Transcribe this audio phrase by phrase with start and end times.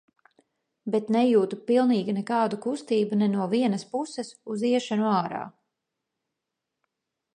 [0.95, 5.47] Bet nejūtu pilnīgi nekādu kustību ne no vienas puses uz iešanu ārā.